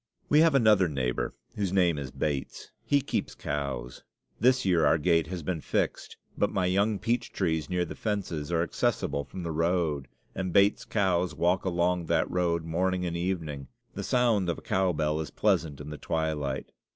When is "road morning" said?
12.31-13.05